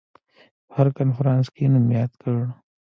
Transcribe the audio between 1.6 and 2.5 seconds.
یې نوم یاد کړ.